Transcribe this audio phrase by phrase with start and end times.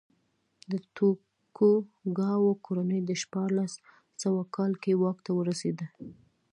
[0.71, 3.73] د توکوګاوا کورنۍ په شپاړس
[4.21, 5.85] سوه کال کې واک ته ورسېده.